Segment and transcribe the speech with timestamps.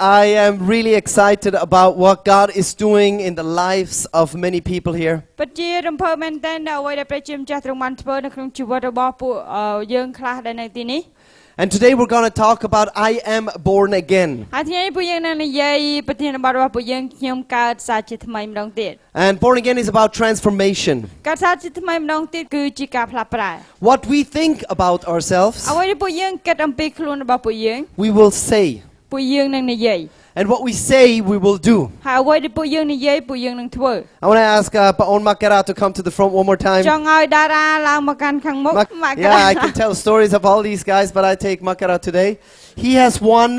[0.00, 4.94] I am really excited about what God is doing in the lives of many people
[4.94, 5.16] here.
[5.40, 11.02] ពិតជារំភើបមែនទែនដល់អ្វីដែលព្រះជាម្ចាស់ទ្រង់បានធ្វើនៅក្នុងជីវិតរបស់ពួកអឺយើងខ្លះដែលនៅទីនេះ
[11.60, 14.30] And today we're going to talk about I am born again.
[14.54, 18.92] ហើយថ្ងៃនេះពួកយើងនឹងនិយាយប្រធានបទរបស់ពួកយើងខ្ញុំកើតសារជាថ្មីម្ដងទៀត
[19.24, 20.96] And born again is about transformation.
[21.28, 23.52] កើតសារជាថ្មីម្ដងទៀតគឺជាការផ្លាស់ប្រែ
[23.90, 28.66] What we think about ourselves, អ្វីដែលពួកយើងគិតអំពីខ្លួនរបស់ពួកយើង we will say.
[29.14, 30.00] ពួកយើងនឹងនិយាយ
[30.38, 31.76] And what we say, we will do.
[32.06, 33.92] ហើយអ្វីដែលពួកយើងនិយាយពួកយើងនឹងធ្វើ
[34.24, 36.82] I want to ask uh, Paon Makara to come to the front one more time.
[36.90, 41.58] ចង់ឲ្យតារាឡើងមកកាន់ខាងមុខ Mak- មក yeah, I can tell stories of all these guys, but I take
[41.68, 42.30] Makara today.
[42.84, 43.50] He has won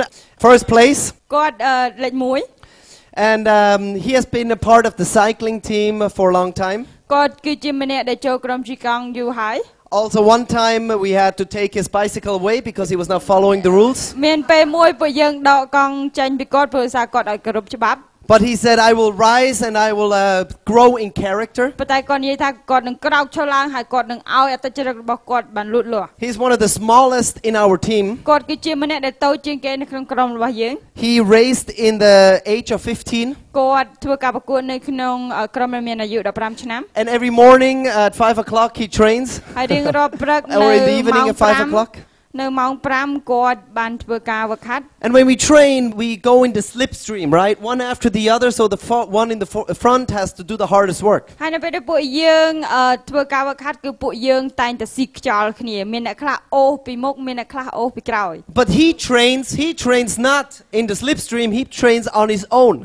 [0.45, 1.01] first place.
[1.35, 6.51] គាត់អឺលេខ1 And um, he has been a part of the cycling team for a long
[6.65, 6.79] time.
[7.13, 9.57] គាត់គឺជាម្នាក់ដែលចូលក្រុមជិះកង់យូរហើយ
[9.99, 13.59] Also, one time we had to take his bicycle away because he was not following
[13.67, 13.99] the rules.
[14.25, 17.99] មានពេលមួយពួកយើងដកកង់ចេញពីគាត់ព្រោះសារគាត់ឲ្យគោរពច្បាប់
[18.31, 21.65] But he said, I will rise and I will uh, grow in character.
[21.79, 28.05] ប៉ុន្តែគាត់និយាយថាគាត់នឹងក្រោកឈរឡើងហើយគាត់នឹងឲ្យអត្តចរិតរបស់គាត់បានលូតលាស់ He's one of the smallest in our team.
[28.29, 32.17] គាត់គឺជាម្នាក់ដែលតូចជាងគេនៅក្នុងក្រុមរបស់យើង He raced in the
[32.55, 33.59] age of 15.
[33.59, 39.29] គាត់ធ្វើការប្រកួតនៅក្នុងអឺក្រុមដែលមានអាយុ15ឆ្នាំ And every morning at 5 o'clock he trains.
[39.57, 41.91] ហើយរៀងរាល់ព្រឹកនៅ Or in the evening ម៉ោង at 5 o'clock.
[41.97, 47.57] 5 នៅម៉ោង5គាត់បានធ្វើការវឹកហាត់ And when we train, we go in the slipstream, right?
[47.71, 48.49] One after the other.
[48.59, 51.23] So the fo- one in the fo- front has to do the hardest work.
[51.41, 60.47] ហើយនៅពេលដែលពួកយើងអឺធ្វើការវឹកហាត់គឺពួកយើងតែងតែស៊ីខ្យល់គ្នាមានអ្នកខ្លះអូសពីមុខមានអ្នកខ្លះអូសពីក្រោយ But he trains, he trains not
[60.79, 62.75] in the slipstream, he trains on his own.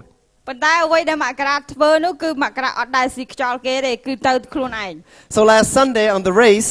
[0.48, 4.92] ប៉ុន្តែអ្វីដែលមករាធ្វើនោះគឺមករាអត់ដែលស៊ីខ្យល់គេទេគឺទៅខ្លួនឯង
[5.36, 6.70] So last Sunday on the race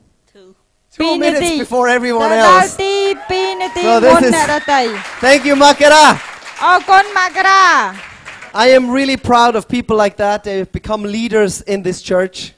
[0.97, 2.75] Two minutes before everyone else.
[3.83, 4.31] So this is-
[5.21, 6.19] Thank you, Makara.
[6.59, 7.95] Okon magra.
[8.53, 10.43] I am really proud of people like that.
[10.43, 12.53] They've become leaders in this church.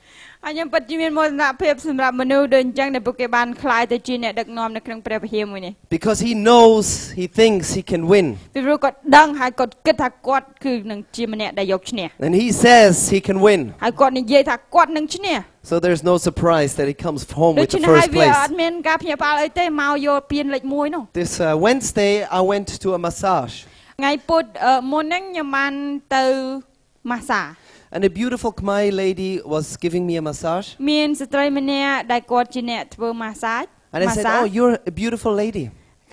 [0.46, 6.86] ហើយខ្ញុំពិតជាមានមោទនភាពសម្រាប់មនុស្សដូចអញ្ចឹងដែលពួកគេបានខ្លាយទៅជាអ្នកដឹកនាំនៅក្នុងព្រះវិហារមួយនេះ Because he knows,
[7.20, 8.28] he thinks he can win.
[8.56, 13.62] ពីព្រោះគាត់ដឹងហើយគាត់គិតថាគាត់គឺនឹងជាម្នាក់ដែលយកឈ្នះ And he says he can win.
[13.84, 15.38] ហើយគាត់និយាយថាគាត់នឹងឈ្នះ
[15.70, 18.32] So there's no surprise that he comes home ដូ with ច្ the នេះហើយ first វាអ
[18.32, 18.48] place.
[18.48, 23.56] ត់មានការភ្ញាក់ផ្អើលអីទេមកយកពានលេខ1នោះ This uh, Wednesday, I went to a massage.
[24.00, 25.74] ថ្ងៃពុធអឺមុនហ្នឹងខ្ញុំបាន
[26.16, 26.24] ទៅ
[27.12, 27.42] ម៉ាសា
[27.95, 30.67] And a beautiful Khmer lady was giving me a massage.
[30.91, 33.65] មានស្ត្រីម្នាក់ដែលគាត់ជាអ្នកធ្វើម៉ាសាច
[33.95, 35.65] And I ម៉ា said, សា Oh, you're a beautiful lady.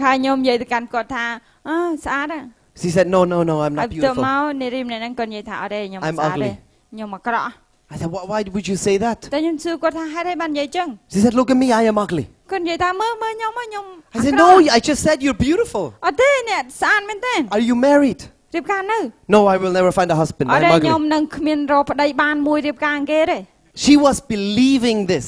[0.03, 1.25] ហើយខ្ញុំនិយាយទៅកាន់គាត់ថា
[1.67, 2.43] អឺស្អាតហ្នឹង
[2.81, 4.23] She said, No, no, no, I'm ហើយ not ទៅ beautiful.
[4.27, 6.51] មកនារីម្នាក់ហ្នឹងគាត់និយាយថាអត់ទេខ្ញុំ I'm ស្អាតទេ ugly.
[6.91, 7.51] ខ្ញុំអាក្រក់
[7.93, 9.19] I said, "Why- Why would you say that?
[9.33, 12.25] តែខ្ញុំសួរគាត់ថាហេតុអីបាននិយាយចឹង She said, Look at me, I am ugly.
[12.51, 13.85] គាត់និយាយថាមើលមើលខ្ញុំហ៎ខ្ញុំ
[14.15, 15.85] I said, អាក្រក់ No, I just said you're beautiful.
[16.05, 18.21] អត់ទេអ្នកស្អាតមែនទេ Are you married?
[18.55, 18.99] រៀបការនៅ
[19.35, 20.47] No, I will never find a husband.
[20.51, 21.11] អត់ទេ I'm ខ្ញុំ ugly.
[21.13, 23.39] នឹងគ្មានរកប្តីបានមួយរៀបការអង្គគេទេ
[23.83, 25.25] She was believing this.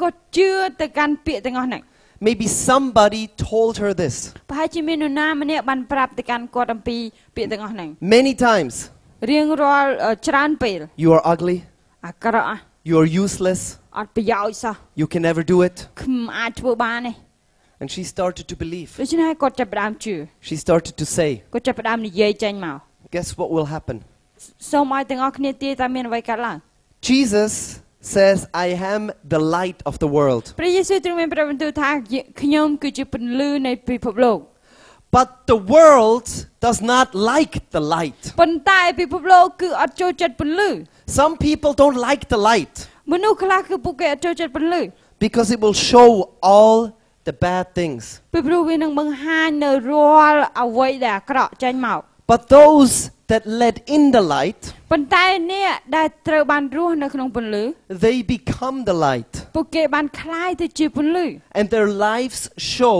[0.00, 1.82] គាត់ជឿទៅកាន់ពាក្យទាំងអស់ហ្នឹង
[2.26, 4.14] Maybe somebody told her this
[4.50, 6.96] ប្រហែលជាមាននរណាម្នាក់បានប្រាប់ទៅកាន់គាត់អំពី
[7.36, 8.74] ពាក្យទាំងអស់ហ្នឹង many times.
[9.30, 11.58] រៀងរាល់អឺច្រើនពេល You are ugly.
[12.06, 12.56] អាក្រក់ហ៎
[12.88, 13.60] You are useless.
[13.98, 15.76] អត់ប្រយោជន៍សោះ You can never do it.
[16.02, 17.12] ខ្ញុំអាចធ្វើបានទេ
[17.80, 18.90] And she started to believe.
[19.02, 20.14] ដូច្នេះហើយគាត់ចាប់ផ្ដើមជឿ
[20.48, 22.76] She started to say, គាត់ចាប់ផ្ដើមនិយាយចេញមក
[23.14, 23.96] Guess what will happen?
[24.72, 26.56] សូមឲ្យទាំងអស់គ្នាទាយថាមានអ្វីកើតឡើង
[27.10, 27.52] Jesus
[28.14, 29.02] says, I am
[29.34, 30.44] the light of the world.
[30.60, 31.90] ព្រះយេស៊ូវទ្រង់មានព្រះបន្ទូលថា
[32.42, 34.38] ខ្ញុំគឺជាពន្លឺនៃពិភពលោក
[35.16, 36.26] But the world
[36.66, 38.20] does not like the light.
[38.40, 40.70] ប៉ុន្តែពិភពលោកគឺអត់ចូលចិត្តពន្លឺ
[41.20, 42.74] Some people don't like the light.
[43.12, 44.80] មនុស្សខ្លះគឺពួកគេអត់ចូលចិត្តពន្លឺ
[45.26, 46.08] because it will show
[46.54, 46.76] all
[47.31, 51.99] the bad things ពីព្រោះវានឹងបង្ហាញនៅរាល់អ្វីដែលអាក្រក់ចេញមក
[52.31, 52.93] but those
[53.31, 54.61] that led in the light
[54.91, 57.63] ប៉ុន្តែអ្នកដែលត្រូវបានរស់នៅក្នុងពន្លឺ
[58.05, 61.25] they become the light ពួកគេបានក្លាយទៅជាពន្លឺ
[61.59, 62.41] and their lives
[62.75, 62.99] show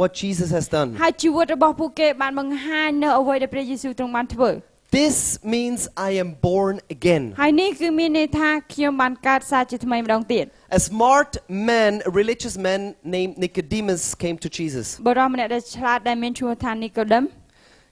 [0.00, 4.50] what Jesus has done ហើយជីវិតរបស់ពួកគេបានបង្ហាញនៅអ្វីដែលព្រះយេស៊ូវទ្រង់បានធ្វើ
[4.99, 5.79] This means
[6.09, 7.23] I am born again.
[7.41, 10.45] ហើយនេះគឺមានន័យថាខ្ញុំបានកើតសារជាថ្មីម្ដងទៀត
[10.79, 11.31] A smart
[11.69, 12.81] man, a religious man
[13.15, 14.85] named Nicodemus came to Jesus.
[15.07, 17.23] បរិសម្នាក់ដែលឆ្លាតដែលមានឈ្មោះថានីកូដឹម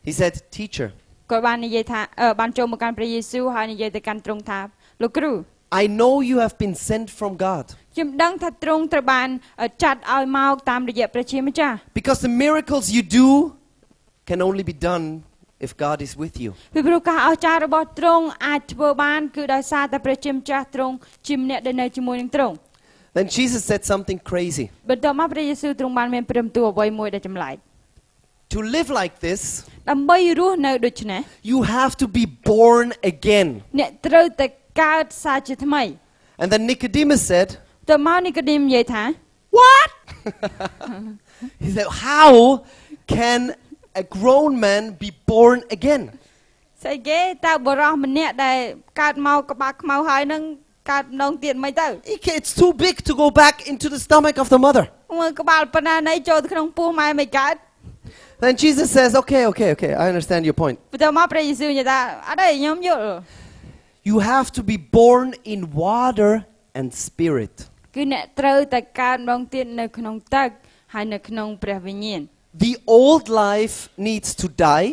[0.07, 0.88] He said, Teacher,
[1.31, 4.59] គាត់បាននិយាយថាអឺបានចូលមកកាន់ព្រះយេស៊ូវហើយនិយាយទៅកាន់ទ្រង់ថា
[5.01, 5.31] លោកគ្រូ
[5.81, 7.65] I know you have been sent from God
[7.95, 9.27] ខ្ញុំដឹងថាទ្រង់ត្រូវបាន
[9.83, 13.27] ចាត់ឲ្យមកតាមរយៈព្រះជាម្ចាស់ because the miracles you do
[14.29, 15.06] can only be done
[15.65, 16.51] if God is with you.
[16.75, 20.95] ពីព្រោះការអស្ចារ្យរបស់ទ្រង់អាចធ្វើបានគឺដោយសារតែព្រះជាម្ចាស់ទ្រង់
[21.27, 22.56] ជាម្នាក់ដែលនៅជាមួយនឹងទ្រង់
[23.18, 24.65] Then Jesus said something crazy.
[24.89, 27.56] បន្ទាប់មកព្រះយេស៊ូវទ្រង់បានមានព្រមទូអ្វីមួយដែលចម្លែក
[28.56, 29.41] To live like this,
[29.89, 31.21] ដើម្បីរស់នៅដូចនេះ
[31.51, 33.47] you have to be born again.
[33.79, 34.47] អ្នកត្រូវតែ
[34.81, 35.83] កើតសារជាថ្មី
[36.41, 37.47] And then Nicodemus said,
[37.89, 39.03] តើមកនីកូឌីមនិយាយថា
[39.59, 39.89] What?
[41.63, 42.29] he said, How
[43.15, 43.39] can
[44.01, 46.03] a grown man be born again?
[46.83, 48.57] ស្អីគេតើបរោះម្នាក់ដែល
[49.01, 50.41] កើតមកក្បាលខ្មៅហើយនឹង
[50.91, 51.88] កើតម្ដងទៀតមិនទៅ
[52.18, 54.85] Okay, It's too big to go back into the stomach of the mother.
[55.19, 57.56] មើលក្បាលប៉ុណ្ណាណីចូលទៅក្នុងពោះម៉ែមិនកើត
[58.44, 60.77] Then Jesus says, Okay, okay, okay, I understand your point.
[60.94, 63.03] បន្ទាប់មកព្រះយេស៊ូវនិយាយថាអត់ទេខ្ញុំយល់
[64.09, 66.31] You have to be born in water
[66.79, 67.56] and spirit.
[67.95, 70.50] គឺអ្នកត្រូវតែកើតម្ដងទៀតនៅក្នុងទឹក
[70.94, 72.21] ហើយនៅក្នុងព្រះវិញ្ញាណ
[72.65, 73.75] The old life
[74.07, 74.88] needs to die,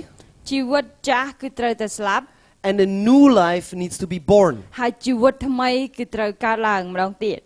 [0.50, 2.24] ជីវិតចាស់គឺត្រូវតែស្លាប់
[2.68, 4.54] and a new life needs to be born.
[4.80, 7.40] ហើយជីវិតថ្មីគឺត្រូវកើតឡើងម្ដងទៀត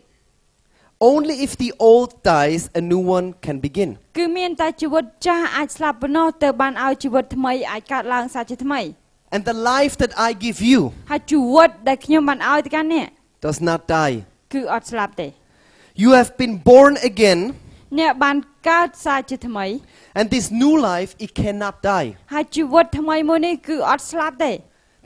[1.12, 3.90] Only if the old dies, a new one can begin.
[4.18, 8.80] គឺមានតែជីវិតចាស់អាចស្លាប់ប៉ុណ្ណោះទៅបានឲ្យជីវិតថ្មីអាចកើតឡើងសាជាថ្មី
[9.34, 10.80] And the life that I give you
[11.10, 13.08] ហើយជីវិតដែលខ្ញុំបានឲ្យទៅកាន់អ្នក
[13.46, 14.12] does not die.
[14.54, 15.28] គឺអត់ស្លាប់ទេ
[16.02, 17.40] You have been born again,
[17.98, 18.36] អ្នកបាន
[18.68, 19.66] កើតសារជាថ្មី
[20.18, 22.06] and this new life, it cannot die.
[22.34, 24.52] ហើយជីវិតថ្មីមួយនេះគឺអត់ស្លាប់ទេ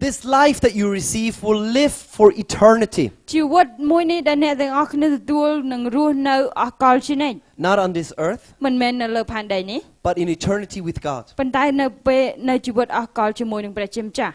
[0.08, 7.36] This life that you receive will live for eternity, ជីវិតមួយនេះដែលអ្នកទាំងអស់គ្នាទទួលនឹងរស់នៅអស់កលជានិច្ច
[7.68, 11.24] not on this earth, មិនមែននៅលើផែនដីនេះ but in eternity with God.
[11.40, 14.34] ប៉ុន្តែនៅពេលនៅជីវិតអស់កលជាមួយនឹងព្រះជាម្ចាស់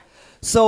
[0.56, 0.64] So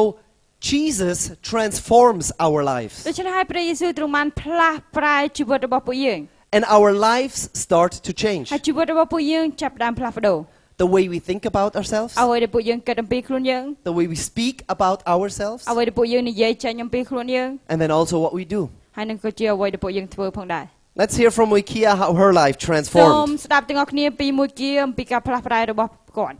[0.71, 1.17] Jesus
[1.51, 6.19] transforms our lives, ដូច្នេះហើយព្រះយេស៊ូវទ្រង់បានផ្លាស់ប្រែជីវិតរបស់ពួកយើង
[6.55, 8.45] and our lives start to change.
[8.53, 10.37] ហើយជីវិតរបស់ពួកយើងចាប់ផ្ដើមផ្លាស់ប្ដូរ
[10.83, 17.77] The way we think about ourselves, អ្វីដែលពួកយើងគិតអំពីខ្លួនយើង the way we speak about ourselves, អ្វីដែលពួកយើងនិយាយចេញអំពីខ្លួនយើង and
[17.81, 18.61] then also what we do.
[18.97, 20.65] ហើយនឹងក៏ជាអ្វីដែលពួកយើងធ្វើផងដែរ
[21.01, 23.35] Let's hear from Wikia how her life សូម transformed.
[23.45, 26.37] ស្ដាប់ទាំងអស់គ្នាពីមួយគៀអំពីការផ្លាស់ប្រែរបស់គាត់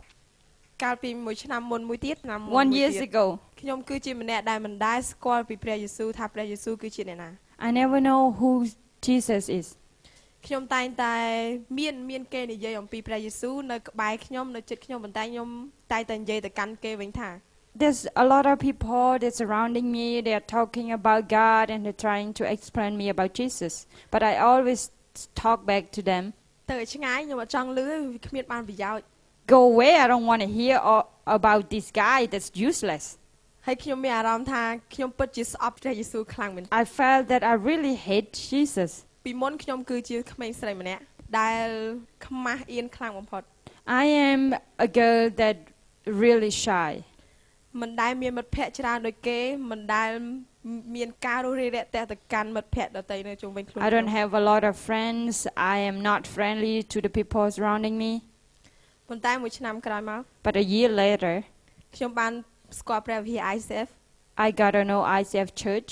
[0.82, 3.26] កាលពីមួយឆ្នាំមុនមួយទៀតឆ្នាំមុន one មួយ years ទៀត ago
[3.60, 7.30] ខ្ញុំគឺជាម្នាក់ដែលមិនដែលស្គាល់ពីព្រះយេស៊ូវថាព្រះយេស៊ូវគឺជាអ្នកណា
[7.66, 8.50] I never know who
[9.06, 9.66] Jesus is
[10.46, 11.14] ខ្ញុំតែងតែ
[11.78, 15.48] មានមានគេនិយាយអំពីព្រះយេស៊ូវនៅក្បែរខ្ញុំនៅជិតខ្ញុំប៉ុន្តែខ្ញុំ
[15.92, 17.30] តែងតែនិយាយទៅកាន់គេវិញថា
[17.82, 20.06] There's a lot of people that surrounding me.
[20.26, 23.74] They are talking about God and they're trying to explain me about Jesus.
[24.12, 24.80] But I always
[25.42, 26.24] talk back to them.
[26.70, 29.04] ទៅឲ្យឆ្ងាយខ្ញុំអត់ចង់លឺវាគ្មានបានប្រយោជន៍
[29.54, 29.92] Go away.
[30.04, 31.04] I don't want to hear all
[31.38, 33.04] about this guy that's useless.
[33.66, 34.62] ហើយខ្ញុំមានអារម្មណ៍ថា
[34.94, 38.92] ខ្ញុំពិតជាស្អប់ព្រះយេស៊ូវខ្លាំងមែន I felt that I really hate Jesus.
[39.28, 41.02] ពីមុនខ្ញុំគឺជាក្មេងស្រីម្នាក់
[41.40, 41.66] ដែល
[42.26, 43.42] ខ្មាស់អៀនខ្លាំងបំផុត
[44.02, 44.40] I am
[44.86, 45.56] a girl that
[46.22, 46.92] really shy.
[47.80, 50.10] មិនដែលមានមិត្តភ័ក្តិច្រើនដូចគេមិនដែល
[50.96, 55.32] មានការរុះរាយរាក់ទាក់ទៅកាន់មិត្តភ័ក្តិដទៃនៅជុំវិញខ្លួន I don't ខ្ញុំ have a lot of friends.
[55.74, 58.12] I am not friendly to the people surrounding me.
[59.08, 61.34] ប៉ុន្តែមួយឆ្នាំក្រោយមក But a year later,
[61.96, 62.32] ខ្ញុំបាន
[62.78, 63.88] ស្គាល់ព្រះវិហារ ICF
[64.46, 65.90] I got to know ICF Church.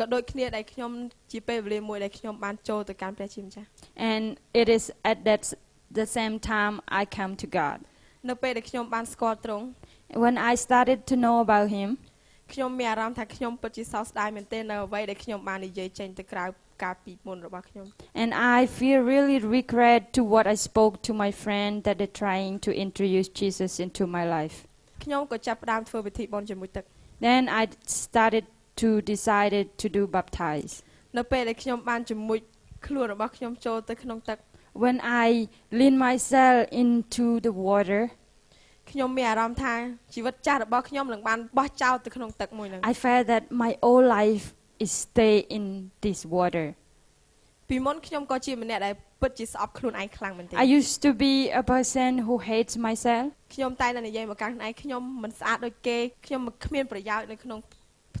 [0.02, 0.90] ៏ដូចគ្នាដែលខ្ញុំ
[1.32, 3.66] ជាពេលវេលាមួយដែលខ្ញុំបានចូលទៅកាន់ព្រះជាម្ចាស់
[4.10, 4.24] And
[4.60, 5.54] it is at that s-
[6.00, 7.78] the same time I come to God.
[8.28, 9.64] នៅពេលដែលខ្ញុំបានស្គាល់ទ្រង់
[10.24, 11.88] When I started to know about Him,
[12.52, 16.44] ខ្ញុំមានអារម្មណ៍ថាខ្ញុំពិតជាសោកស្ដាយមែនទែននៅអ្វីដែលខ្ញុំបាននិយាយចេញទៅក្រៅ
[16.82, 17.86] កាលពីមុនរបស់ខ្ញុំ
[18.22, 22.54] and I feel really regret to what I spoke to my friend that they're trying
[22.66, 24.56] to introduce Jesus into my life.
[25.04, 26.84] ខ្ញុំក៏ចាប់ផ្ដើមធ្វើពិធីបុណ្យជាមួយទឹក
[27.26, 27.62] Then I
[28.04, 28.44] started
[28.80, 30.72] to decided to do baptize.
[31.18, 32.38] នៅពេលដែលខ្ញុំបានជំនួយ
[32.86, 34.38] ខ្លួនរបស់ខ្ញុំចូលទៅក្នុងទឹក
[34.84, 35.26] When I
[35.78, 38.02] lean myself into the water,
[38.90, 39.74] ខ្ញុំមានអារម្មណ៍ថា
[40.14, 44.44] ជីវិតចាស់របស់ខ្ញុំនឹងបានបោះចោលទៅក្នុងទឹកមួយហ្នឹង I felt that my whole life
[44.84, 45.64] is stay in
[46.04, 46.66] this water.
[47.68, 53.24] ពីមុនខ្ញុំក៏ជាម្នាក់ដែលពិតជាស្អប់ខ្លួនឯងខ្លាំងមែនទែន I used to be a person who hates myself.
[53.54, 57.58] ខ្ញុំតែងតែនិយាយមកកាន់ខ្លួនឯងខ្ញុំមិនស្អាតដូចគេខ្ញុំមិនគ្មានប្រយោជន៍នៅក្នុង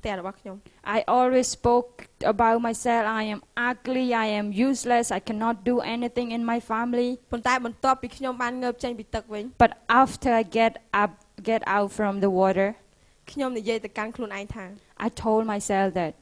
[0.00, 0.56] ្ទះរបស់ខ្ញុំ
[0.96, 1.92] I always spoke
[2.34, 3.02] about myself.
[3.20, 4.06] I am ugly.
[4.24, 5.06] I am useless.
[5.18, 7.10] I cannot do anything in my family.
[7.32, 11.10] ប៉ុន្តែបន្ទាប់ពីខ្ញុំបានងើបចេញពីទឹកវិញ But after I get up,
[11.50, 12.68] get out from the water,
[13.32, 14.64] ខ្ញុំនិយាយទៅកាន់ខ្លួនឯងថា
[15.06, 16.12] I told myself that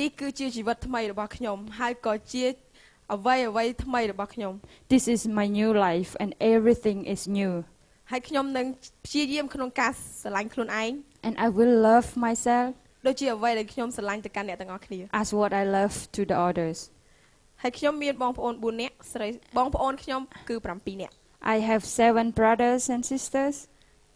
[0.00, 2.44] នេះគឺជាជីវិតថ្មីរបស់ខ្ញុំហើយក៏ជា
[3.14, 4.52] អ្វីអ្វីថ្មីរបស់ខ្ញុំ
[4.92, 7.52] this is my new life and everything is new.
[8.10, 8.66] ហើយខ្ញុំនឹង
[9.06, 10.90] ព្យាយាមក្នុងការស្រឡាញ់ខ្លួនឯង
[11.26, 12.68] And I will love myself
[13.06, 16.78] ដូចជាអ្វីដែលខ្ញុំស្រឡាញ់ទៅកាន់អ្នកទាំងអស់គ្នា as what I love to the others.
[17.62, 19.26] ហើយខ្ញុំមានបងប្អូន4នាក់ស្រី
[19.58, 21.14] បងប្អូនខ្ញុំគឺ7នាក់
[21.54, 23.56] I have seven brothers and sisters,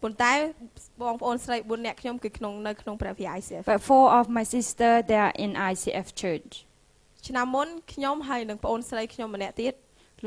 [0.02, 0.32] ប៉ុន្តែ
[1.02, 6.52] បងប្អូនស្រី4នាក់ខ្ញុំគឺក្នុងនៅក្នុងព្រះវិហារ ICF but four of my sister they are in ICF Church.
[7.28, 9.74] ឆ្នាំមុនខ្ញុំហើយនិងប្អូនស្រីខ្ញុំម្នាក់ទៀត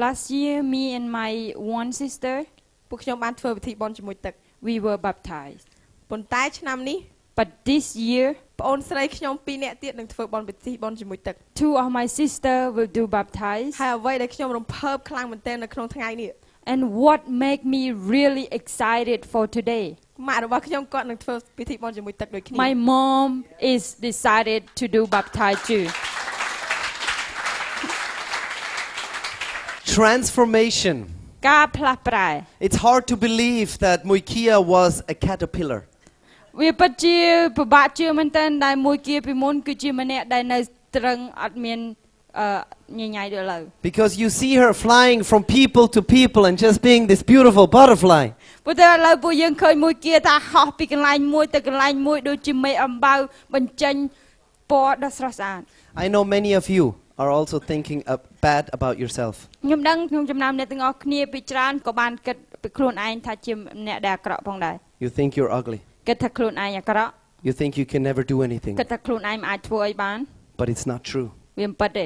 [0.04, 1.32] Last year, me and my
[1.80, 2.36] one sister
[2.90, 4.34] ពួកខ្ញុំបានធ្វើពិធីបុណ្យជាមួយទឹក
[4.68, 5.66] we were baptized.
[6.12, 6.98] ប៉ុន្តែឆ្នាំនេះ
[7.40, 8.28] But this year,
[8.62, 13.72] ប្អូនស្រីខ្ញុំ2នាក់ទៀតនឹងធ្វើបុណ្យពិធីបុណ្យជាមួយទឹក two of my sister will do baptize.
[13.82, 16.32] ហើយអ្វីដែលខ្ញុំរំភើបខ្លាំងមែនទែននៅក្នុងថ្ងៃនេះ
[16.72, 17.84] And what make me
[18.16, 19.86] really excited for today?
[20.28, 23.30] ម៉ាក់របស់ខ្ញុំគាត់នឹងធ្វើពិធីបុណ្យជាមួយទឹកដូចគ្នា My mom
[23.74, 25.86] is decided to do baptize too.
[29.98, 30.98] Transformation.
[31.50, 32.30] ការផ្លាស់ប្រែ
[32.68, 35.82] It's hard to believe that Muikia was a caterpillar.
[36.61, 37.17] វាពិតជា
[37.57, 40.59] ពិបាកជឿមែនតើដែលមួយគៀពីមុនគឺជាម្នាក់ដែលនៅ
[40.97, 41.79] ត្រឹងអត់មាន
[42.39, 42.47] អឺ
[43.01, 48.25] ញញ៉ៃដល់ឡើយ Because you see her flying from people to people and just being this beautiful butterfly.
[48.65, 53.15] ព្រោះតែឥឡូវពួកយើងឃើញមួយគៀថាហោះពីកន្លែងមួយទៅកន្លែងមួយដូចជាមេអំបៅ
[53.55, 53.95] បញ្ចេញ
[54.71, 55.61] ពណ៌ដ៏ស្រស់ស្អាត
[56.05, 56.85] I know many of you
[57.23, 58.17] are also thinking uh,
[58.47, 59.35] bad about yourself.
[59.65, 63.53] ខ្ញុំដឹងខ្ញុំចំណាំអ្នកទាំងអស់គ្នាពីច្រើនក៏បានគិតពីខ្លួនឯងថាជា
[63.87, 65.81] អ្នកដែលអាក្រក់ផងដែរ You think you're ugly.
[66.08, 67.12] គិតថាខ្លួនឯងអាក្រក់
[67.48, 68.76] You think you can never do anything.
[68.82, 70.18] គិតថាខ្លួនឯងមិនអាចធ្វើអីបាន
[70.60, 71.28] But it's not true.
[71.60, 72.06] វាមិនពិតទេ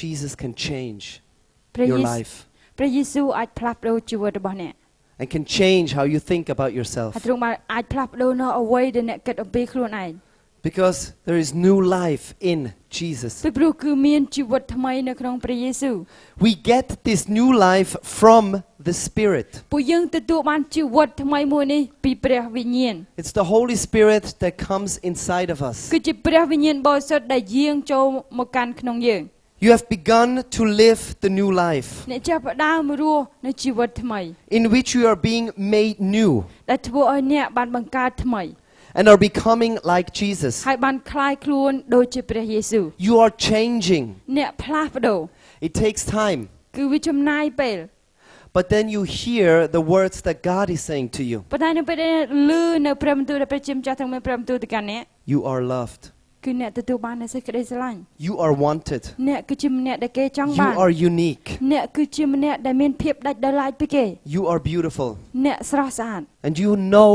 [0.00, 1.04] Jesus can change
[1.74, 2.32] ព្រះយេ your ស៊ូវ life
[2.78, 4.74] ព្រះយេស៊ូវអាចផ្លាស់ប្ដូរជីវិតរបស់អ្នក
[5.20, 7.10] and can change how you think about yourself.
[7.16, 10.10] ហើយទ្រង់បានអាចផ្លាស់ប្ដូរនៅអ្វីដែលអ្នកគិតអំពីខ្លួនឯង
[10.68, 13.32] Because there is new life in Jesus.
[13.46, 15.94] ពីព្រោះគឺមានជីវិតថ្មីនៅក្នុងព្រះយេស៊ូវ
[16.46, 18.44] We get this new life from
[18.86, 19.48] the Spirit.
[19.72, 25.76] ពួកយើងទទួលបានជីវិតថ្មីមួយនេះពីព្រះវិញ្ញាណ It's the Holy Spirit that comes inside of us.
[25.94, 28.04] គឺជាព្រះវិញ្ញាណបរិសុទ្ធដែលយាងចូល
[28.38, 29.22] មកកាន់ក្នុងយើង
[29.64, 34.20] You have begun to live the new life អ្នកចាប់ផ្ដើមរស់នៅជីវិតថ្មី
[34.58, 35.46] in which you are being
[35.76, 36.30] made new
[38.96, 40.54] ដែលធ្វើឲ្យអ្នកបានបង្កើតថ្មី and are becoming like Jesus.
[40.68, 44.04] ហើយបានคล้ายខ្លួនដូចជាព្រះយេស៊ូវ You are changing.
[44.38, 45.18] អ្នកផ្លាស់ប្ដូរ
[45.66, 46.40] It takes time.
[46.76, 47.78] គឺវាចំណាយពេល
[48.56, 52.16] But then you hear the words that God is saying to you ប៉ុន្តែនៅពេលដែល
[52.50, 56.02] លឺនៅព្រះបន្ទូលដែលព្រះជាម្ចាស់ទ្រង់មានព្រះបន្ទូលទៅកាន់អ្នក You are loved.
[56.44, 59.02] គឺអ្នកទទួលបាននូវសេចក្តីស្រឡាញ់ You are wanted.
[59.28, 61.46] អ្នកគឺជាម្នាក់ដែលគេចង់ You បាន are unique.
[61.72, 64.04] អ្នកគឺជាម្នាក់ដែលមានភាពដាច់ដោយឡែកពីគេ
[64.36, 65.08] You are beautiful.
[65.46, 67.12] អ្នកស្រស់ស្អាត And you know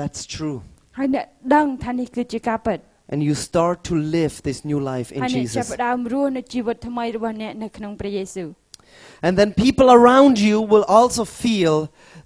[0.00, 0.58] that's true.
[0.98, 2.78] ហើយអ្នកដឹងថានេះគឺជាការពិត
[3.12, 5.74] And you start to live this new life in ហើយអ្នកចាប់ Jesus.
[5.76, 8.48] ផ្ដើមរស់នៅជីវិតថ្មីរបស់អ្នកនៅក្នុងព្រះយេស៊ូវ
[9.26, 11.74] And then people around you will also feel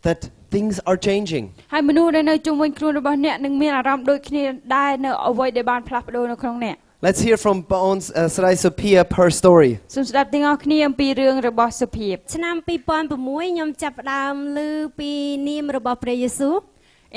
[0.06, 0.18] that
[0.54, 1.44] things are changing.
[1.72, 4.44] ហើយមនុស្សដែលនៅជុំវិញខ្លួនរបស់អ្នកនឹងមានអារម្មណ៍ដូចគ្នា
[4.76, 9.70] ដែរនៅអ្វីដែលបានផ្លាស់ប្ដូរនៅក្នុងអ្នក Let's hear from Bones uh, Sarai Sophia per story.
[9.94, 14.61] សូមស្ដាប់ទាំងអស់គ្នាអំពីរឿងរបស់សុភាព ឆ្នាំ2006ខ្ញុំចាប់ផ្ដើមឮ
[14.99, 15.11] ពី
[15.49, 16.54] នាមរបស់ព្រះយេស៊ូវ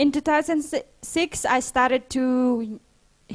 [0.01, 2.23] In 2006 I started to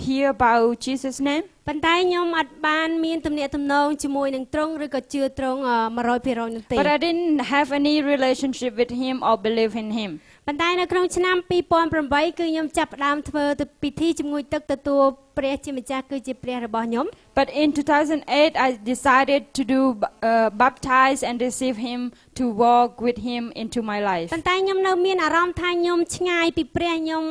[0.06, 9.74] hear about Jesus name ប៉ុន្តែខ្ញុំអត់បានមានទំនាក់ទំនងជាមួយនឹងទ្រង់ឬក៏ជឿទ្រង់អឺ100%នោះទេ but I didn't have any relationship with him or believe
[9.82, 10.10] in him
[10.47, 11.35] ប៉ុន្តែនៅក្នុងឆ្នាំ
[11.81, 15.03] 2008គឺខ្ញុំចាប់ផ្ដើមធ្វើទៅពិធីជាមួយទឹកទទួល
[15.37, 17.05] ព្រះជាម្ចាស់គឺជាព្រះរបស់ខ្ញុំ
[17.39, 19.79] But in 2008, I decided to do
[20.29, 21.99] uh, baptize and receive him
[22.39, 24.27] to walk with him into my life.
[24.33, 27.23] ប៉ុន្តែខ្ញុំនៅមានអារម្មណ៍ថាខ្ញុំឆ្ងាយពីព្រះខ្ញុំ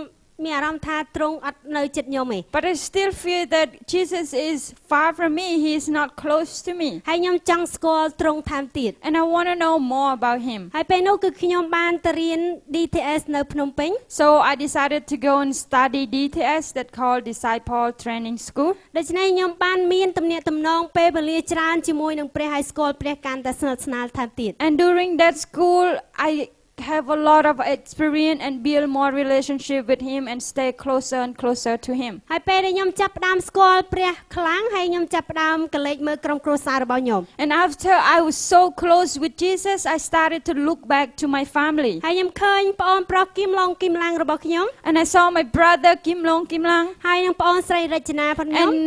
[0.46, 4.60] មានអារម្មណ៍ថាទ្រង់អត់នៅចិត្តខ្ញុំទេ But I still feel that Jesus is
[4.92, 5.48] far from me.
[5.66, 6.90] He is not close to me.
[7.10, 10.62] ហើយខ្ញុំចង់ស្គាល់ទ្រង់ថែមទៀត And I want to know more about him.
[10.76, 12.42] ហើយពេលនោះគឺខ្ញុំបានទៅរៀន
[12.76, 18.72] DTS នៅភ្នំពេញ So I decided to go and study DTS that called Disciple Training School.
[18.98, 25.86] ដូច្នេះខ្ញុំបានមានទំនាក់ទំនងពេលវេលាច្រើនជាមួយនឹងព្រះហើយស្គាល់ព្រះកាន់តែស្និទ្ធស្នាលថែមទៀត And during that school,
[26.30, 26.32] I
[26.80, 31.38] have a lot of experience and build more relationship with him and stay closer and
[31.42, 32.14] closer to him.
[32.32, 41.26] ហើយពេលដែលខ្ញុំចាប់ផ្ដើមស្គាល់ព្រះខ្លាំងហើយខ្ញុំចាប់ផ្ដើមកលេចមើលក្រុមគ្រួសាររបស់ខ្ញុំ And after I was so close with Jesus, I started to look back to
[41.36, 41.94] my family.
[42.06, 48.78] ហើយខ្ញុំឃើញប្អូនប្រុសគីមឡុងគីមឡាំងរបស់ខ្ញុំ And I saw my brother Kim Long Kim Lang ហើយនឹងប្អូនស្រីរចនាផងខ្ញុំ and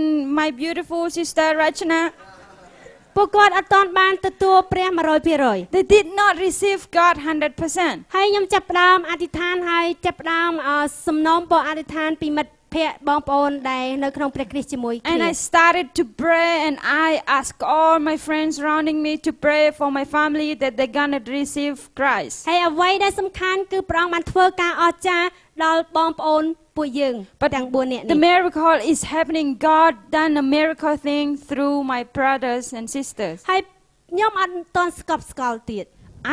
[0.41, 2.02] my beautiful sister Rachana.
[3.18, 4.88] ពួកគាត់អត់ទាន់បានទទួលព្រះ
[5.32, 7.16] 100% They did not receive God
[7.66, 8.16] 100%.
[8.16, 19.32] ហើយខ្ញុំចាប់ផ្ដើមអធិដ្ឋានហើយចាប់ផ្ដើមអឺសំណូមពរអធិដ្ឋានពីមិត្តភ័ក្តិបងប្អូនដែលនៅក្នុងព្រះគ្រីស្ទជាមួយគ្នា And I started to pray and I asked all my friends surrounding me to
[19.46, 22.38] pray for my family that they're gonna receive Christ.
[22.50, 25.28] ហើយអ្វីដែលសំខាន់គឺព្រះអង្គបានធ្វើការអស្ចារ្យ
[25.66, 26.44] ដល់បងប្អូន
[26.76, 29.49] ពួកយើង But ទាំង4នាក់ The នេះ miracle is happening.
[29.71, 33.37] God done a miracle thing through my brothers and sisters.
[33.50, 33.61] ហើយ
[34.11, 35.87] ខ្ញុំអត់ទាន់ស្កប់ស្កល់ទៀត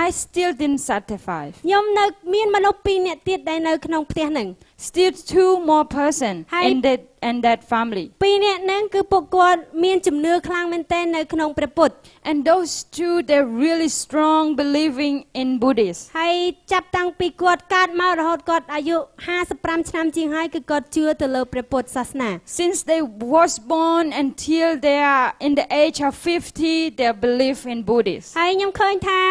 [0.05, 1.43] I still didn't satisfy.
[1.65, 4.47] ខ្ញុំនៅមានមនុស្ស2នាក់ទៀតដែលនៅក្នុងផ្ទះហ្នឹង
[4.87, 6.63] Still two more person Hi.
[6.71, 8.05] in that and that family.
[8.23, 11.93] ពីរនាក់ហ្នឹងគឺពួកគាត់មានជំនឿខ្លាំងមែនទែននៅក្នុងព្រះពុទ្ធ
[12.29, 16.01] And those two they're really strong believing in Buddhist.
[16.19, 16.35] ហើយ
[16.71, 18.97] ចាប់តាំងពីគាត់កើតមករហូតគាត់អាយុ
[19.43, 22.29] 55ឆ្នាំជាងហើយគឺគាត់ជឿទៅលើព្រះពុទ្ធសាសនា
[22.59, 23.01] Since they
[23.35, 28.27] was born until they are in the age of 50, they believe in Buddhist.
[28.39, 29.21] ហើយខ្ញុំឃើញថា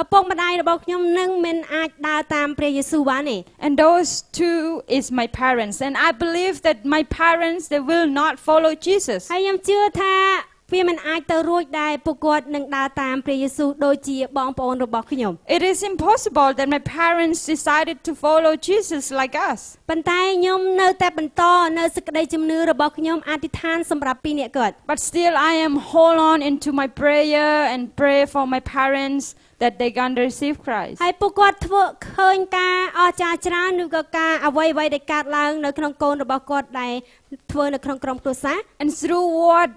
[0.00, 4.60] ឪពុកម្ដាយរបស់ខ្ញុំនឹងមិនអាចដើរតាមព្រះយេស៊ូវបានទេ And those two
[4.98, 5.76] is my parents.
[5.86, 9.20] And I believe that my parents they will not follow Jesus.
[9.32, 10.14] ហើយខ្ញុំជឿថា
[10.73, 19.59] វាមិនអាចទៅរួចដែរពួកគាត់នឹងដើរតាមព្រះយេស៊ូវដូចជាបងប្អូនរបស់ខ្ញុំ It is impossible that my parents decided to follow Jesus like us.
[19.89, 21.43] ប៉ុន្តែខ្ញុំនៅតែបន្ត
[21.79, 29.25] នៅសេចក្តីជំនឿរបស់ខ្ញុំអធិដ្ឋានសម្រាប់ពីរនាក់គាត់ But still I am hold on into my prayer and pray for my parents
[29.61, 30.95] that they gonna receive Christ.
[31.03, 31.83] ហើយពួកគាត់ធ្វើ
[32.17, 36.93] ឃើញការអស្ចារ្យច្រើនឬក៏ការអ្វីៗដែលកើតឡើងនៅក្នុងកូនរបស់គាត់ដែល
[37.51, 39.71] ធ្វើនៅក្នុងក្រុមគ្រួសារ And through what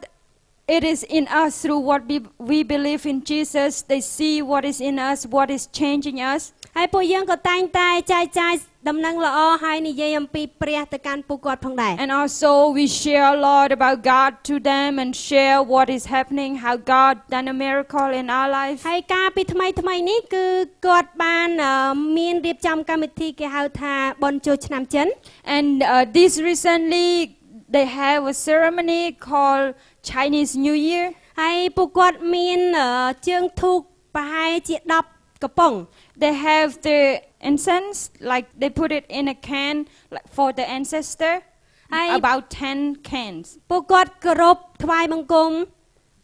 [0.67, 4.81] it is in us, through what we, we believe in Jesus, they see what is
[4.81, 6.41] in us, what is changing us.
[6.77, 8.53] ហើយពួកយើងក៏តែងតែចែកចាយ
[8.89, 16.51] ដំណឹងល្អហើយនិយាយអំពីព្រះទៅកាន់ពួកគាត់ផងដែរ And also we share a lot about God to them and share what is happening,
[16.65, 18.77] how God done a miracle in our life.
[18.89, 20.45] ហើយការពីថ្មីថ្មីនេះគឺ
[20.87, 21.73] គាត់បានអឺ
[22.17, 25.07] មានរៀបចំកម្មវិធីគេហៅថាបុណ្យចូលឆ្នាំចិន
[25.55, 27.07] And uh, this recently
[27.75, 29.67] they have a ceremony called
[30.09, 31.05] Chinese New Year.
[31.41, 32.89] ហើយពួកគាត់មានអឺ
[33.27, 33.77] ជើងធូប
[34.15, 34.75] ប្រហែលជា
[35.09, 35.73] 10កំប៉ុង
[36.23, 36.99] They have the
[37.49, 37.97] incense,
[38.31, 39.75] like they put it in a can
[40.15, 41.35] like for the ancestor,
[41.93, 42.05] Hi.
[42.19, 43.45] about 10 cans.
[43.71, 45.51] ពួកគាត់គោរពថ្វាយបង្គំ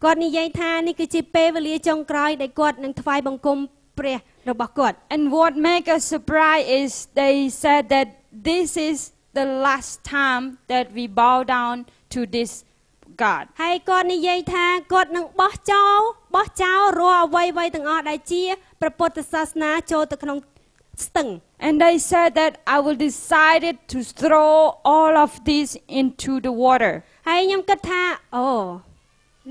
[0.03, 3.57] គាត់និយាយថានេះគឺជាពេលវេលាចុងក្រោយដែលគាត់នឹងថ្វាយបង្គំ
[3.99, 4.17] ព្រះ
[4.49, 6.89] របស់គាត់ And what make us surprised is
[7.21, 8.07] they said that
[8.49, 8.97] this is
[9.39, 11.75] the last time that we bow down
[12.13, 12.51] to this
[13.24, 13.44] God.
[13.62, 15.98] ហើយគាត់និយាយថាគាត់នឹងបោះចោល
[16.36, 18.42] បោះចោលរាល់អ្វីៗទាំងអស់ដែលជា
[18.80, 20.38] ព្រះពុទ្ធសាសនាចូលទៅក្នុង
[21.06, 21.28] ស្ទឹង
[21.66, 24.52] And they said that I will decide to throw
[24.94, 25.68] all of this
[26.00, 26.94] into the water.
[27.28, 28.02] ហើយខ្ញុំគិតថា
[28.36, 28.48] អូ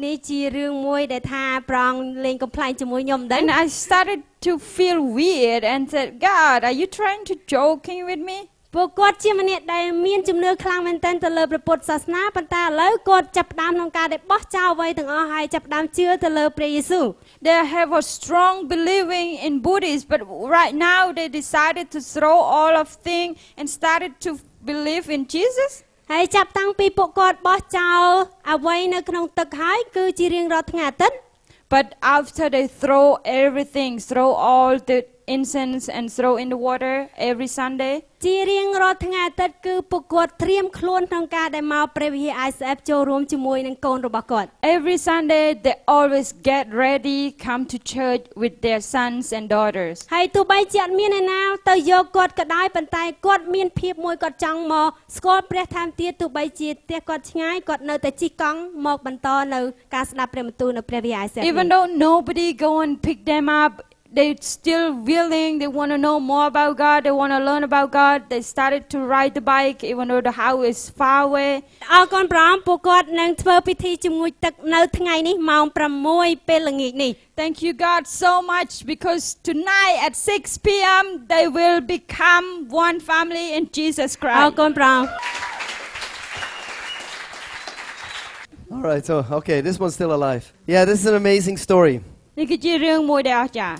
[0.06, 1.94] នេះជារឿងមួយដែលថាប្រង
[2.26, 7.36] លេងកំ pl ែងជាមួយខ្ញុំដែរ And I started to feel weird and said, God, are you trying to
[7.56, 8.38] joking with me?
[8.76, 17.06] ពួកគាត់ជាម្នាក់ដែលមានជំនឿខ្លាំងមែនទែនទៅលើព្រះពុទ្ធសាសនាប៉ុន្តែឥឡូវគាត់ចាប់ផ្ដើមក្នុងការដែលបោះចោលអ្វីទាំងអស់ហើយចាប់ផ្ដើមជឿទៅលើព្រះយេស៊ូវ
[17.46, 20.22] They have a strong believing in Buddhist, but
[20.58, 24.30] right now they decided to throw all of things and started to
[24.70, 25.72] believe in Jesus.
[26.12, 28.06] ហើយចាប់តាំងពីពួកគាត់បោះចោល
[28.54, 31.18] អ្វីនៅក្នុងទឹកហើយគឺជារៀងរាល់ថ្ងៃអាទិត្យ
[31.76, 33.06] But after they throw
[33.44, 35.00] everything, throw all the
[35.36, 36.96] incense and throw in the water
[37.30, 48.56] every Sunday, ជារៀងរាល់ថ្ងៃអាទិត្យគឺពួកគាត់ត្រៀមខ្លួនក្នុងការដែលមកព្រះវិហារ ICF ចូលរួមជាមួយនឹងកូនរបស់គាត់ every Sunday they always get ready, come to church with
[48.66, 49.98] their sons and daughters.
[50.14, 59.62] ហើយទោះបីជាអត់មានឯណាទៅយកគាត់ក៏ដោយប៉ុន្តែគាត់មានភាពមួយគាត់ចង់មកស្គាល់ព្រះថែមទៀតទោះបីជាផ្ទះគាត់ឆ្ងាយគាត់នៅតែជិះកង់មកបន្តនៅ
[59.96, 63.74] ការស្ដាប់ព្រះបន្ទូលនៅព្រះវិហារ ICF នេះ Even though nobody go and pick them up,
[64.17, 65.59] they still willing.
[65.59, 67.05] They want to know more about God.
[67.05, 68.29] They want to learn about God.
[68.29, 71.53] They started to ride the bike, even though the house is far away.
[71.95, 75.65] អរគុណព្រះអង្គពួកគាត់នឹងធ្វើពិធីជំនួយទឹកនៅថ្ងៃនេះម៉ោង
[76.07, 81.05] 6ពេលល្ងាចនេះ Thank you, God, so much because tonight at 6 p.m.
[81.33, 82.47] they will become
[82.87, 84.59] one family in Jesus អរ Christ.
[84.59, 85.09] គុណព្រះអង្គ
[88.75, 90.45] All right, so, okay, this one's still alive.
[90.67, 91.97] Yeah, this is an amazing story.
[92.39, 93.77] នេះគឺជារឿងមួយដែលអស្ចារ្យ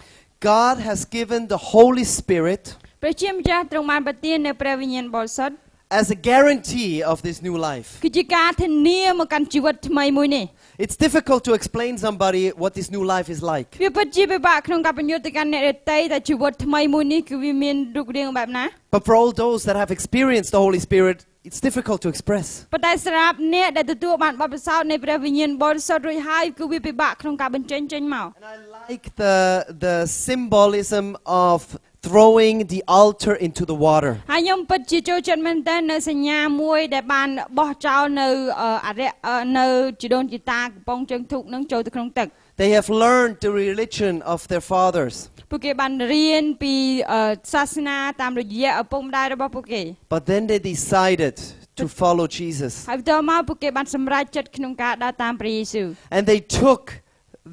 [0.53, 2.65] God has given the Holy Spirit
[3.03, 5.55] ព្រះជាម្ចាស់ទ្រង់បានប្រទាននៅព្រះវិញ្ញាណបរិសុទ្ធ
[6.03, 7.89] as a guarantee of this new life.
[8.05, 10.45] គឺជាការធានាមកកាន់ជីវិតថ្មីមួយនេះ
[10.85, 13.69] It's difficult to explain somebody what this new life is like.
[13.85, 18.65] វាពិតជាពិបាកក្នុងការបញ្យល់ទៅកាន់អ្នកដទៃថាជីវិតថ្មីមួយនេះគឺវាមានរូបរាងបែបណា
[18.95, 22.48] But for all those that have experienced the Holy Spirit, it's difficult to express.
[22.74, 29.38] ប៉ុន្តែសម្រាប់អ្នកដែលទទួលបានបទពិសោធន៍នៃព្រះវិញ្ញាណបរិសុទ្ធរួចហើយគឺវាពិបាកក្នុងការបញ្ចេញចេញមក And I like the,
[29.86, 29.96] the
[30.28, 31.06] symbolism
[31.50, 31.60] of
[32.08, 34.14] throwing the altar into the water.
[34.32, 37.30] ហើយខ្ញុំពិតជាចូលចិត្តមែនតើនៅសញ្ញាមួយដែលបាន
[37.60, 38.28] បោះចោលនៅ
[38.62, 39.68] អឺអរិយអឺនៅ
[40.02, 42.28] ជីដូនជីតាកំប៉ុងជើងធុកនឹងចូលទៅក្នុងទឹក
[42.63, 45.15] They have learned the religion of their fathers,
[45.51, 46.75] ពួកគេបានរៀនពី
[47.13, 49.83] អឺសាសនាតាមរយៈឪពុកម្ដាយរបស់ពួកគេ
[50.15, 51.37] but then they decided
[51.81, 52.73] to follow Jesus.
[52.91, 56.83] ហើយបន្ទាប់មកពួកគេបានសម្រេចចិត្តក្នុងការដើរតាមព្រះយេស៊ូវ And they took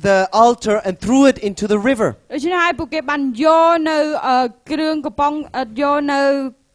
[0.08, 2.10] the altar and threw it into the river.
[2.34, 4.38] ដូច្នេះហើយពួកគេបានយកនៅអឺ
[4.72, 6.22] គ្រឿងកំប៉ុងអឺយកនៅ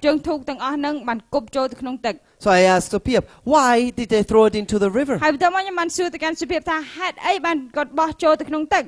[0.05, 2.15] ជើងធូកទាំងអស់ហ្នឹងបានគប់ចូលទៅក្នុងទឹក
[2.45, 3.21] So I asked Sophia,
[3.55, 5.15] why did they throw it into the river?
[5.25, 8.85] ហើយបន្ទាប់មកខ្ញុំបានសួរទៅកាន់សុភាពថាហេតុអីបានគាត់បោះចូលទៅក្នុងទឹក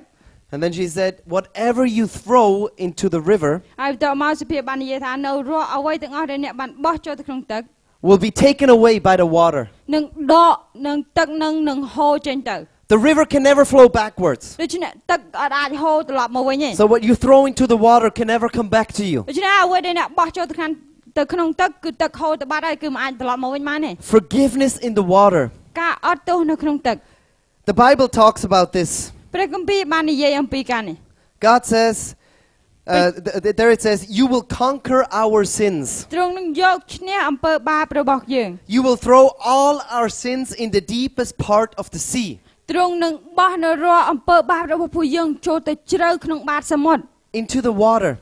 [0.53, 2.51] And then she said, whatever you throw
[2.87, 3.53] into the river
[3.83, 7.63] ហើយបន្ទាប់មកសុភាពបាននិយាយថានៅរាល់អ្វីទាំងអស់ដែលអ្នកបានបោះចូលទៅក្នុងទឹក
[8.09, 9.63] will be taken away by the water.
[9.95, 12.57] នឹងដកនឹងទឹកនឹងនឹងហូរចេញទៅ
[12.95, 14.45] The river can never flow backwards.
[14.63, 19.19] ដូច្នេះទឹកអត់អាចហូរត្រឡប់មកវិញទេ So what you throw into the water can never come back to you.
[21.11, 25.45] ដូច្នេះអ្វីដែលអ្នកបោះចូលទៅខាងទៅក្នុងទឹកគឺទឹកហូរទៅបាត់ហើយគឺមិនអាចត្រឡប់មកវិញបានទេ Forgiveness in the water.
[25.81, 26.97] ការអត់ទោសនៅក្នុងទឹក
[27.71, 28.91] The Bible talks about this.
[29.35, 30.97] ព្រះគម្ពីរបាននិយាយអំពីការនេះ
[31.49, 31.97] God says,
[32.87, 35.87] uh, th- th- there it says, you will conquer our sins.
[36.15, 39.25] ទ្រង់នឹងយកឈ្នះអំពើបាបរបស់យើង You will throw
[39.55, 42.31] all our sins in the deepest part of the sea.
[42.71, 47.03] ទ្រង់នឹងបោះនៅរាល់អំពើបាបរបស់ពួកយើងចូលទៅជ្រៅក្នុងបាតសមុទ្រ
[47.41, 48.13] into the water.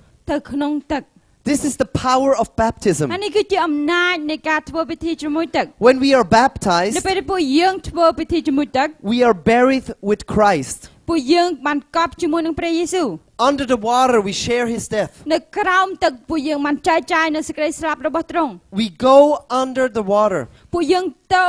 [1.48, 3.07] ទៅក្នុងទឹក This is the power of baptism.
[3.12, 10.78] ហើយនេះគឺជាអំណាចនៃការធ្វើពិធីជាមួយទឹក When we are នៅ baptized, ពេលដែលពួកយើងធ្វើពិធីជាមួយទឹក we are buried with Christ.
[11.09, 13.09] ពួកយើងបានកប់ជាមួយនឹងព្រះយេស៊ូវ
[13.48, 15.12] Under the water, we share his death.
[15.33, 19.18] នៅក្រោមទឹកពួកយើងបានចែកចាយនៅសេចក្តីស្លាប់របស់ទ្រង់ We go
[19.62, 20.42] under the water.
[20.74, 21.04] ពួកយើង
[21.35, 21.44] ទៅ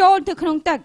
[0.00, 0.78] ចូលទៅក្នុងទឹក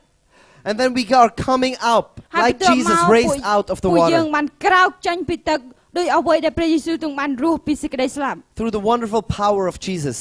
[0.67, 3.87] And then we are coming up ហើយ like បន្ទាប់ Jesus មក raised out of the
[3.89, 5.59] ពួកយើង water បានក្រោកចេញពីទឹក
[5.97, 10.17] ដោយអ្វីដែលព្រះយេស៊ូវទ្រង់បានរស់ពីសេចក្តីស្លាប់ through the wonderful power of Jesus.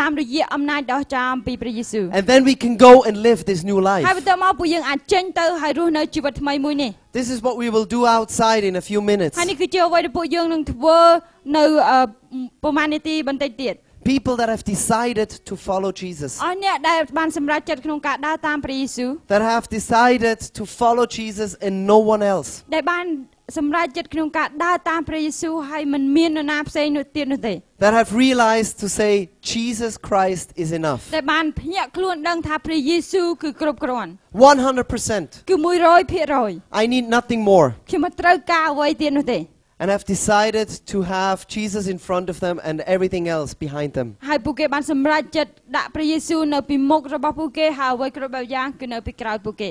[0.00, 4.04] តាមរយៈអំណាចដ៏ចាអំពីព្រះយេស៊ូវ And then we can go and live this new ហើយ life.
[4.18, 9.34] បន្ទាប់មកពួកយើងអាចចេញទៅហើយរស់នៅជីវិតថ្មីមួយនេះ This is what we will do outside in a few minutes.
[9.40, 10.98] ហើយនេះគឺជាអ្វីដែលពួកយើងនឹងធ្វើ
[11.58, 12.00] នៅអឺ
[12.62, 13.74] ប្រហែលនាទីបន្តិចទៀត
[14.14, 21.74] People that have decided to follow Jesus, អស់អ្នកដែលបានសម្រេចចិត្តក្នុងការដើរតាមព្រះយេស៊ូវ that have decided to follow Jesus and
[21.92, 22.50] no one else.
[22.74, 23.06] ដែលបាន
[23.58, 29.12] សម្រេចចិត្តក្នុងការដើរតាមព្រះយេស៊ូវហើយមិនមាននរណាផ្សេងនោះទៀតនោះទេ That have realized to say,
[29.54, 31.02] Jesus Christ is enough.
[31.16, 35.50] ដែលបានភ្ញាក់ខ្លួនដឹងថាព្រះយេស៊ូវគឺគ្រប់គ្រាន់ 100%.
[35.50, 35.54] គឺ
[36.18, 37.66] 100% I need nothing more.
[37.88, 39.40] ខ្ញុំមិនត្រូវការអ្វីទៀតនោះទេ
[39.80, 44.08] And have decided to have Jesus in front of them and everything else behind them.
[44.28, 49.70] ហើយពួកគេបានសម្រេចចិត្តដាក់ព្រះយេស៊ូវនៅពីមុខរបស់ពួកគេហើយអ្វីគ្រប់បែបយ៉ាងគឺនៅពីក្រោយពួកគេ